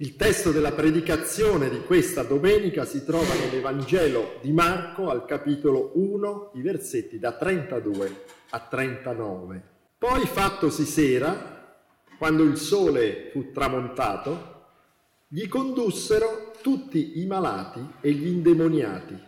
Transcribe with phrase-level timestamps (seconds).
[0.00, 6.52] Il testo della predicazione di questa domenica si trova nell'Evangelo di Marco al capitolo 1,
[6.54, 9.62] i versetti da 32 a 39.
[9.98, 11.76] Poi fattosi sera,
[12.16, 14.66] quando il sole fu tramontato,
[15.26, 19.20] gli condussero tutti i malati e gli indemoniati.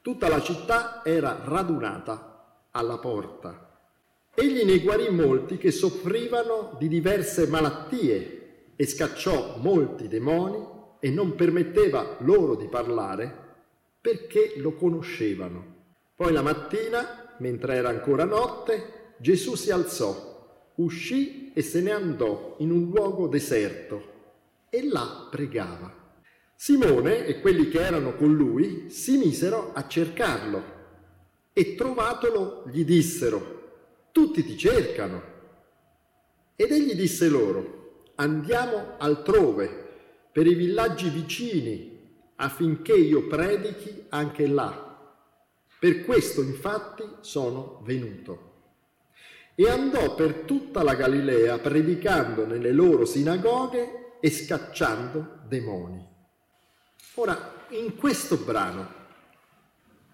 [0.00, 3.76] Tutta la città era radunata alla porta.
[4.36, 8.42] Egli ne guarì molti che soffrivano di diverse malattie
[8.76, 13.42] e scacciò molti demoni e non permetteva loro di parlare
[14.00, 15.72] perché lo conoscevano.
[16.14, 22.56] Poi la mattina, mentre era ancora notte, Gesù si alzò, uscì e se ne andò
[22.58, 24.12] in un luogo deserto
[24.70, 26.12] e là pregava.
[26.56, 30.62] Simone e quelli che erano con lui si misero a cercarlo
[31.52, 35.32] e trovatolo gli dissero, tutti ti cercano.
[36.56, 37.83] Ed egli disse loro,
[38.16, 39.82] andiamo altrove,
[40.32, 41.94] per i villaggi vicini,
[42.36, 44.82] affinché io predichi anche là.
[45.78, 48.52] Per questo infatti sono venuto.
[49.54, 56.04] E andò per tutta la Galilea predicando nelle loro sinagoghe e scacciando demoni.
[57.14, 59.02] Ora, in questo brano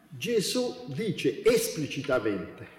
[0.09, 2.79] Gesù dice esplicitamente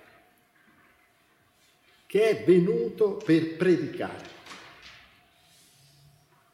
[2.05, 4.30] che è venuto per predicare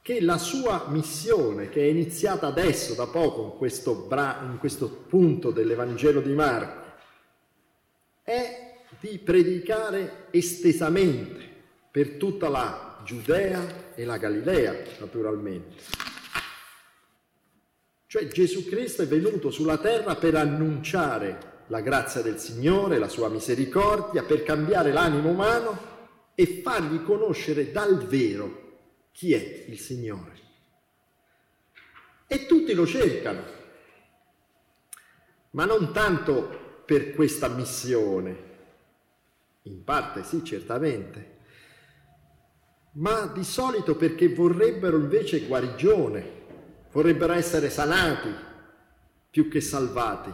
[0.08, 4.88] che la sua missione, che è iniziata adesso, da poco, in questo, bra- in questo
[4.88, 6.82] punto dell'Evangelo di Marco,
[8.24, 11.42] è di predicare estesamente
[11.92, 15.76] per tutta la Giudea e la Galilea, naturalmente.
[18.06, 23.28] Cioè Gesù Cristo è venuto sulla terra per annunciare la grazia del Signore, la sua
[23.28, 25.78] misericordia, per cambiare l'animo umano
[26.34, 28.67] e fargli conoscere dal vero
[29.18, 30.32] chi è il Signore.
[32.28, 33.42] E tutti lo cercano,
[35.52, 38.44] ma non tanto per questa missione,
[39.64, 41.38] in parte sì, certamente,
[42.92, 46.32] ma di solito perché vorrebbero invece guarigione,
[46.92, 48.30] vorrebbero essere sanati
[49.32, 50.32] più che salvati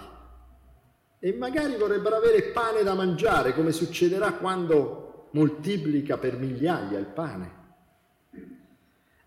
[1.19, 7.61] e magari vorrebbero avere pane da mangiare, come succederà quando moltiplica per migliaia il pane.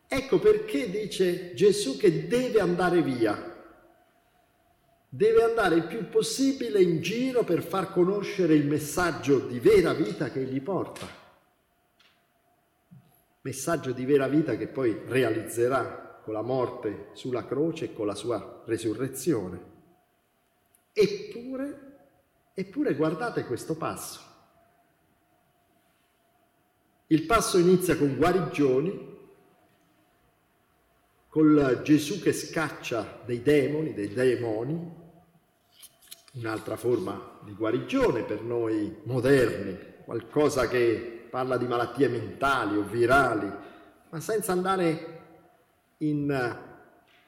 [0.08, 3.54] Ecco perché dice Gesù che deve andare via,
[5.08, 10.30] deve andare il più possibile in giro per far conoscere il messaggio di vera vita
[10.30, 11.06] che gli porta.
[13.40, 18.14] Messaggio di vera vita che poi realizzerà con la morte sulla croce e con la
[18.14, 19.74] sua resurrezione.
[20.92, 21.98] Eppure,
[22.54, 24.20] eppure guardate questo passo.
[27.08, 29.15] Il passo inizia con guarigioni,
[31.36, 34.90] col Gesù che scaccia dei demoni, dei demoni,
[36.32, 39.76] un'altra forma di guarigione per noi moderni,
[40.06, 43.52] qualcosa che parla di malattie mentali o virali,
[44.08, 45.18] ma senza andare
[45.98, 46.58] in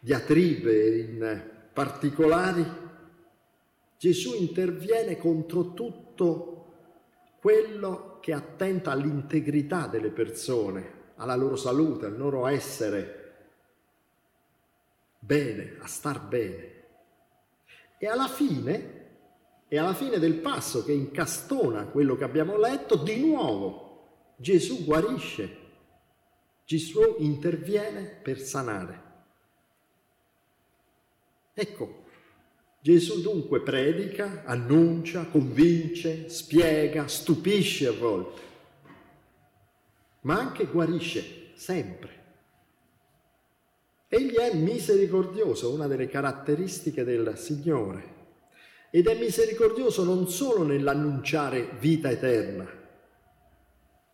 [0.00, 2.64] diatribe, in particolari,
[3.98, 6.72] Gesù interviene contro tutto
[7.42, 13.17] quello che attenta all'integrità delle persone, alla loro salute, al loro essere
[15.18, 16.76] bene, a star bene.
[17.98, 18.96] E alla fine,
[19.68, 23.86] e alla fine del passo che incastona quello che abbiamo letto, di nuovo
[24.36, 25.56] Gesù guarisce,
[26.64, 29.02] Gesù interviene per sanare.
[31.54, 32.04] Ecco,
[32.80, 38.40] Gesù dunque predica, annuncia, convince, spiega, stupisce a volte,
[40.20, 42.17] ma anche guarisce sempre.
[44.10, 48.16] Egli è misericordioso, una delle caratteristiche del Signore.
[48.90, 52.66] Ed è misericordioso non solo nell'annunciare vita eterna,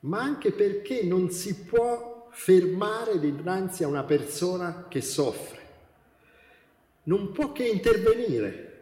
[0.01, 5.59] ma anche perché non si può fermare dinanzi a una persona che soffre.
[7.05, 8.73] Non può che intervenire.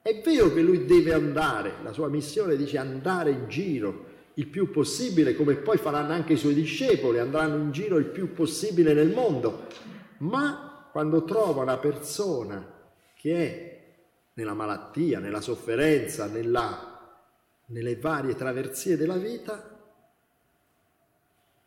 [0.00, 4.70] È vero che lui deve andare, la sua missione dice andare in giro il più
[4.70, 9.10] possibile, come poi faranno anche i suoi discepoli, andranno in giro il più possibile nel
[9.10, 9.66] mondo,
[10.22, 12.80] ma quando trova una persona
[13.14, 13.80] che è
[14.34, 17.20] nella malattia, nella sofferenza, nella,
[17.66, 19.68] nelle varie traversie della vita,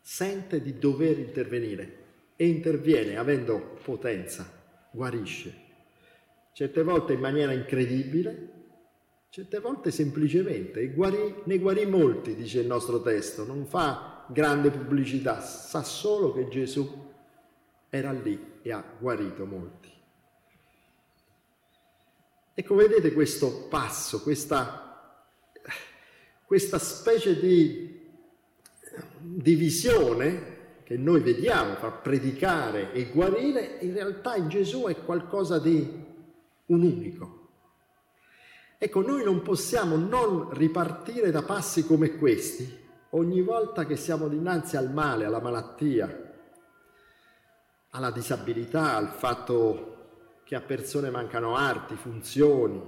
[0.00, 2.04] sente di dover intervenire
[2.36, 4.48] e interviene avendo potenza,
[4.90, 5.64] guarisce.
[6.52, 8.52] Certe volte in maniera incredibile,
[9.28, 14.70] certe volte semplicemente, e guarì, ne guarì molti, dice il nostro testo, non fa grande
[14.70, 17.05] pubblicità, sa solo che Gesù
[17.88, 19.92] era lì e ha guarito molti.
[22.54, 25.20] Ecco, vedete questo passo, questa,
[26.44, 28.08] questa specie di
[29.20, 36.04] divisione che noi vediamo fra predicare e guarire, in realtà in Gesù è qualcosa di
[36.66, 37.48] un unico.
[38.78, 44.76] Ecco, noi non possiamo non ripartire da passi come questi ogni volta che siamo dinanzi
[44.76, 46.25] al male, alla malattia,
[47.96, 49.94] alla disabilità, al fatto
[50.44, 52.78] che a persone mancano arti, funzioni,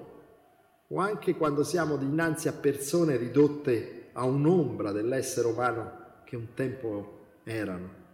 [0.91, 5.93] o anche quando siamo dinanzi a persone ridotte a un'ombra dell'essere umano
[6.25, 8.07] che un tempo erano.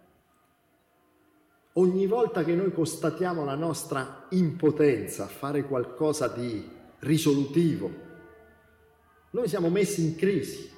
[1.73, 6.65] Ogni volta che noi constatiamo la nostra impotenza a fare qualcosa di
[6.99, 8.03] risolutivo,
[9.31, 10.71] noi siamo messi in crisi,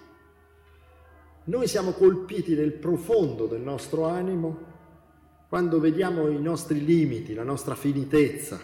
[1.44, 4.77] noi siamo colpiti nel profondo del nostro animo
[5.48, 8.60] quando vediamo i nostri limiti, la nostra finitezza,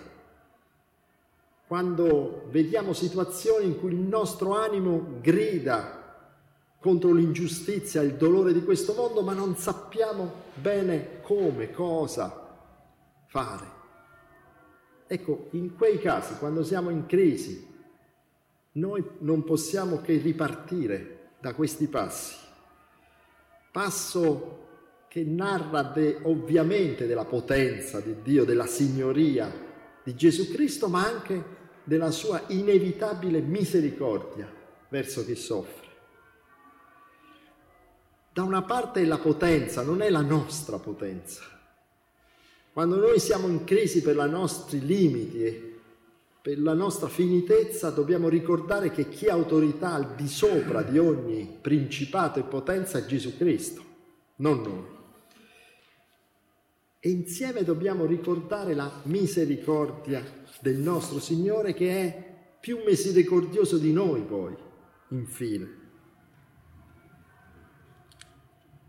[1.65, 6.01] quando vediamo situazioni in cui il nostro animo grida
[6.80, 12.57] contro l'ingiustizia, il dolore di questo mondo, ma non sappiamo bene come, cosa
[13.27, 13.71] fare.
[15.07, 17.65] Ecco, in quei casi, quando siamo in crisi,
[18.74, 22.35] noi non possiamo che ripartire da questi passi.
[23.71, 24.62] Passo
[25.13, 29.48] che narra de, ovviamente della potenza di Dio, della signoria
[30.04, 31.44] di Gesù Cristo, ma anche
[31.83, 34.51] della sua inevitabile misericordia
[34.89, 35.88] verso chi soffre.
[38.33, 41.44] Da una parte è la potenza, non è la nostra potenza.
[42.71, 45.80] Quando noi siamo in crisi per i nostri limiti e
[46.42, 51.56] per la nostra finitezza, dobbiamo ricordare che chi ha autorità al di sopra di ogni
[51.62, 53.83] principato e potenza è Gesù Cristo,
[54.38, 55.01] non noi.
[57.06, 60.24] E insieme dobbiamo ricordare la misericordia
[60.62, 64.56] del nostro Signore che è più misericordioso di noi poi,
[65.10, 65.82] infine.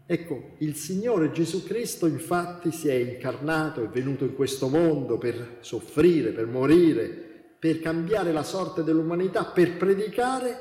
[0.06, 5.56] Ecco, il Signore Gesù Cristo infatti si è incarnato, è venuto in questo mondo per
[5.58, 10.56] soffrire, per morire, per cambiare la sorte dell'umanità, per predicare,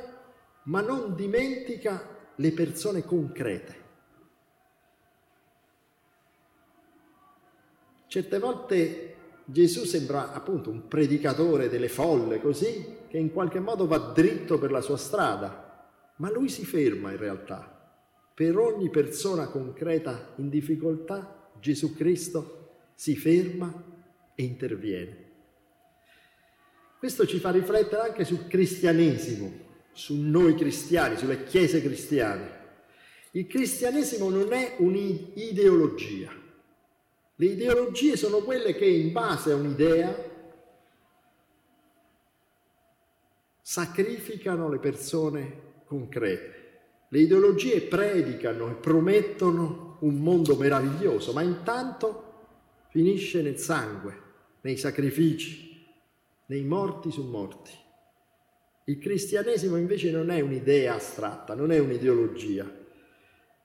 [0.64, 3.83] ma non dimentica le persone concrete.
[8.14, 13.98] Certe volte Gesù sembra appunto un predicatore delle folle, così, che in qualche modo va
[13.98, 17.92] dritto per la sua strada, ma lui si ferma in realtà.
[18.36, 23.74] Per ogni persona concreta in difficoltà, Gesù Cristo si ferma
[24.36, 25.32] e interviene.
[27.00, 29.52] Questo ci fa riflettere anche sul cristianesimo,
[29.92, 32.62] su noi cristiani, sulle chiese cristiane.
[33.32, 36.42] Il cristianesimo non è un'ideologia,
[37.36, 40.32] le ideologie sono quelle che in base a un'idea
[43.60, 46.62] sacrificano le persone concrete.
[47.10, 52.32] Le ideologie predicano e promettono un mondo meraviglioso, ma intanto
[52.90, 54.22] finisce nel sangue,
[54.62, 55.88] nei sacrifici,
[56.48, 57.72] nei morti su morti.
[58.86, 62.70] Il cristianesimo invece non è un'idea astratta, non è un'ideologia,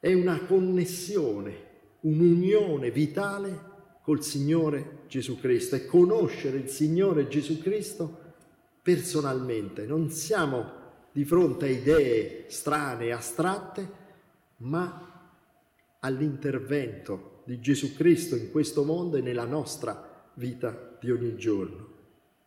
[0.00, 1.67] è una connessione
[2.00, 3.66] un'unione vitale
[4.02, 8.26] col Signore Gesù Cristo e conoscere il Signore Gesù Cristo
[8.82, 9.86] personalmente.
[9.86, 10.76] Non siamo
[11.12, 13.90] di fronte a idee strane e astratte,
[14.58, 15.30] ma
[16.00, 21.96] all'intervento di Gesù Cristo in questo mondo e nella nostra vita di ogni giorno.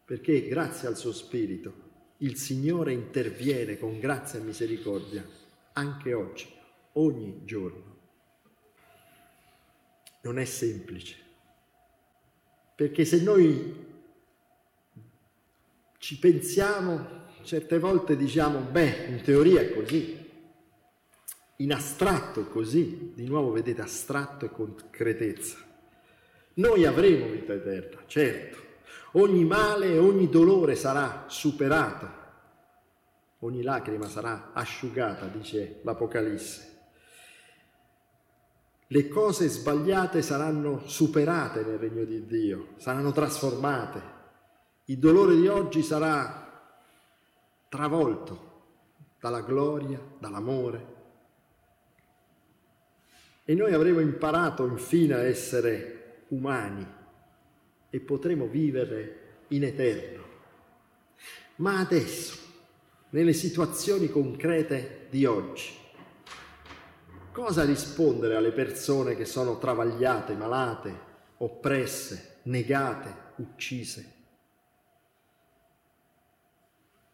[0.06, 5.26] Perché grazie al suo Spirito il Signore interviene con grazia e misericordia
[5.74, 6.48] anche oggi,
[6.94, 8.01] ogni giorno
[10.22, 11.18] non è semplice.
[12.76, 13.90] Perché se noi
[15.98, 20.18] ci pensiamo, certe volte diciamo, beh, in teoria è così,
[21.58, 25.58] in astratto è così, di nuovo vedete astratto e concretezza.
[26.56, 28.58] Noi avremo vita eterna, certo,
[29.14, 32.20] ogni male e ogni dolore sarà superato,
[33.40, 36.71] ogni lacrima sarà asciugata, dice l'Apocalisse
[38.92, 44.20] le cose sbagliate saranno superate nel regno di Dio, saranno trasformate.
[44.86, 46.62] Il dolore di oggi sarà
[47.70, 48.50] travolto
[49.18, 51.00] dalla gloria, dall'amore.
[53.46, 56.86] E noi avremo imparato infine a essere umani
[57.90, 60.24] e potremo vivere in eterno.
[61.58, 62.38] Ma adesso,
[63.12, 65.80] nelle situazioni concrete di oggi,
[67.32, 71.00] Cosa rispondere alle persone che sono travagliate, malate,
[71.38, 74.14] oppresse, negate, uccise.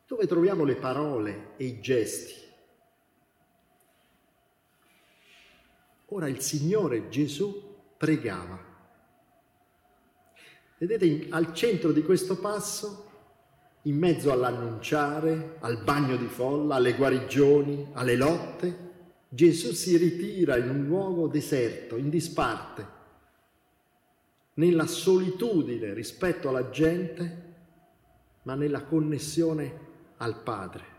[0.08, 2.34] Dove troviamo le parole e i gesti?
[6.08, 8.58] Ora il Signore Gesù pregava.
[10.80, 13.12] Vedete, al centro di questo passo,
[13.84, 18.87] in mezzo all'annunciare, al bagno di folla, alle guarigioni, alle lotte,
[19.30, 22.96] Gesù si ritira in un luogo deserto, in disparte,
[24.54, 27.46] nella solitudine rispetto alla gente,
[28.44, 29.86] ma nella connessione
[30.18, 30.96] al Padre.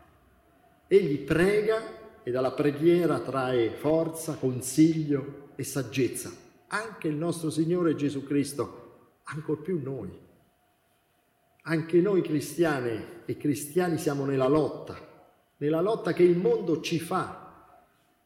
[0.86, 6.30] Egli prega e dalla preghiera trae forza, consiglio e saggezza.
[6.68, 10.10] Anche il nostro Signore Gesù Cristo, ancor più noi.
[11.62, 14.96] Anche noi cristiane e cristiani siamo nella lotta,
[15.56, 17.37] nella lotta che il mondo ci fa,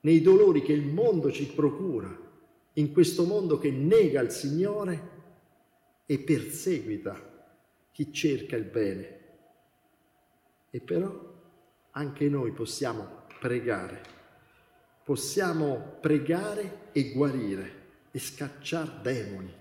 [0.02, 2.30] nei dolori che il mondo ci procura,
[2.74, 5.10] in questo mondo che nega il Signore
[6.06, 7.30] e perseguita
[7.92, 9.20] chi cerca il bene.
[10.70, 11.30] E però
[11.90, 14.20] anche noi possiamo pregare.
[15.04, 17.80] Possiamo pregare e guarire
[18.10, 19.54] e scacciare demoni.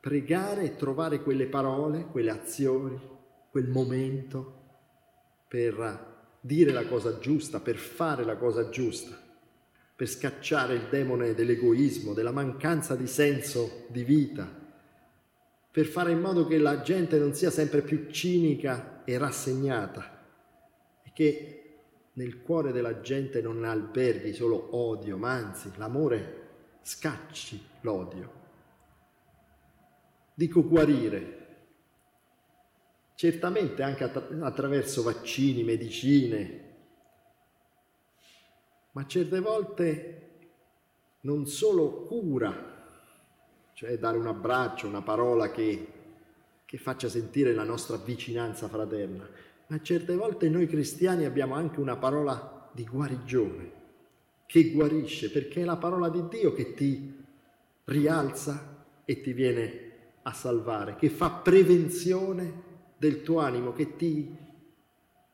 [0.00, 3.00] Pregare e trovare quelle parole, quelle azioni,
[3.50, 4.64] quel momento
[5.48, 6.15] per
[6.46, 9.18] dire la cosa giusta, per fare la cosa giusta,
[9.96, 14.48] per scacciare il demone dell'egoismo, della mancanza di senso di vita,
[15.70, 20.24] per fare in modo che la gente non sia sempre più cinica e rassegnata,
[21.12, 21.62] che
[22.12, 26.44] nel cuore della gente non alberghi solo odio, ma anzi l'amore
[26.82, 28.32] scacci l'odio.
[30.34, 31.45] Dico guarire,
[33.16, 36.64] certamente anche attraverso vaccini, medicine,
[38.92, 40.28] ma certe volte
[41.22, 42.74] non solo cura,
[43.72, 45.86] cioè dare un abbraccio, una parola che,
[46.64, 49.28] che faccia sentire la nostra vicinanza fraterna,
[49.68, 53.72] ma certe volte noi cristiani abbiamo anche una parola di guarigione,
[54.44, 57.24] che guarisce, perché è la parola di Dio che ti
[57.84, 59.84] rialza e ti viene
[60.22, 62.65] a salvare, che fa prevenzione
[63.06, 64.34] del tuo animo, che ti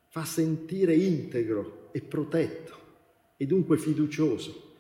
[0.09, 2.81] fa sentire integro e protetto
[3.37, 4.71] e dunque fiducioso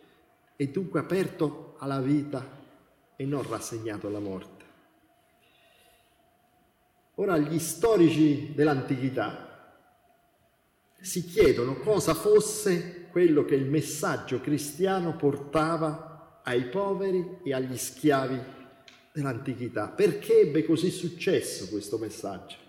[0.56, 2.60] e dunque aperto alla vita
[3.16, 4.64] e non rassegnato alla morte.
[7.16, 9.48] Ora gli storici dell'antichità
[11.00, 18.38] si chiedono cosa fosse quello che il messaggio cristiano portava ai poveri e agli schiavi
[19.12, 19.88] dell'antichità.
[19.88, 22.61] Perché ebbe così successo questo messaggio?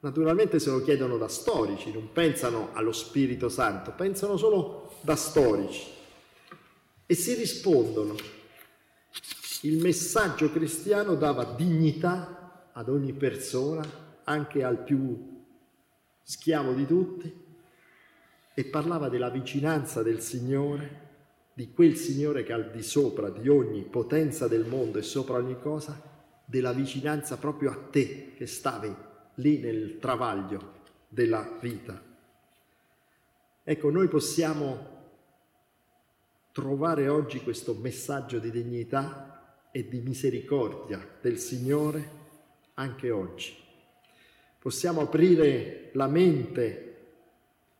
[0.00, 5.86] Naturalmente se lo chiedono da storici, non pensano allo Spirito Santo, pensano solo da storici.
[7.04, 8.14] E si rispondono,
[9.62, 13.84] il messaggio cristiano dava dignità ad ogni persona,
[14.22, 15.42] anche al più
[16.22, 17.46] schiavo di tutti,
[18.54, 21.06] e parlava della vicinanza del Signore,
[21.54, 25.58] di quel Signore che al di sopra di ogni potenza del mondo e sopra ogni
[25.60, 26.00] cosa,
[26.44, 29.06] della vicinanza proprio a te che stavi
[29.38, 30.76] lì nel travaglio
[31.08, 32.00] della vita.
[33.62, 34.96] Ecco, noi possiamo
[36.52, 42.16] trovare oggi questo messaggio di dignità e di misericordia del Signore
[42.74, 43.54] anche oggi.
[44.58, 46.84] Possiamo aprire la mente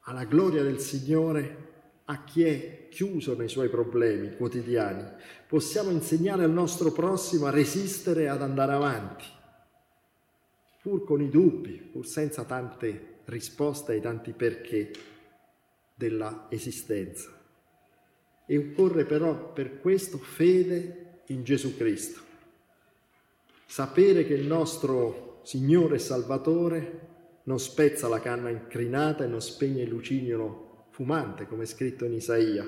[0.01, 1.67] alla gloria del Signore
[2.05, 5.05] a chi è chiuso nei suoi problemi quotidiani.
[5.47, 9.25] Possiamo insegnare al nostro prossimo a resistere e ad andare avanti,
[10.81, 14.91] pur con i dubbi, pur senza tante risposte ai tanti perché
[15.95, 17.31] della esistenza.
[18.47, 22.27] E occorre però per questo fede in Gesù Cristo
[23.69, 27.07] sapere che il nostro Signore e Salvatore
[27.45, 32.15] non spezza la canna incrinata e non spegne il lucignolo fumante, come è scritto in
[32.15, 32.67] Isaia,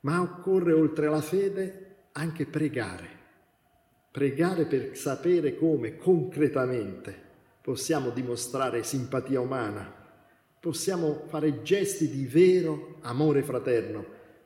[0.00, 3.17] ma occorre oltre alla fede anche pregare,
[4.10, 7.26] pregare per sapere come concretamente
[7.60, 9.94] possiamo dimostrare simpatia umana,
[10.58, 14.04] possiamo fare gesti di vero amore fraterno,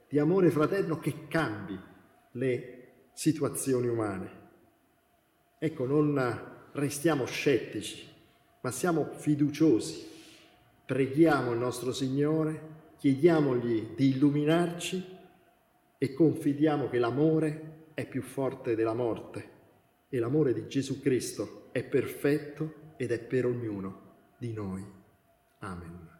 [0.08, 1.78] di amore fraterno che cambi
[2.32, 2.78] le
[3.12, 4.40] situazioni umane.
[5.58, 6.40] Ecco, non
[6.72, 8.08] restiamo scettici,
[8.60, 10.10] ma siamo fiduciosi.
[10.84, 15.04] Preghiamo il nostro Signore, chiediamogli di illuminarci
[15.96, 19.50] e confidiamo che l'amore è più forte della morte
[20.08, 24.84] e l'amore di Gesù Cristo è perfetto ed è per ognuno di noi.
[25.60, 26.11] Amen.